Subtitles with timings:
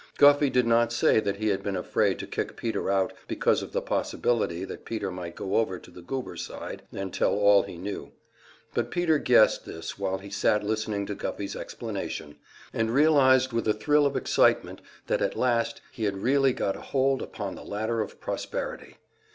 [0.17, 3.71] Guffey did not say that he had been afraid to kick Peter out because of
[3.71, 7.77] the possibility that Peter might go over to the Goober side and tell all he
[7.77, 8.11] knew;
[8.73, 12.37] but Peter guessed this while he sat listening to Guffey's explanation,
[12.73, 16.81] and realized with a thrill of excitement that at last he had really got a
[16.81, 18.97] hold upon the ladder of prosperity.